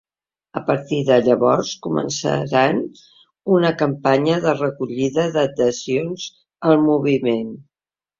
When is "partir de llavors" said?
0.67-1.73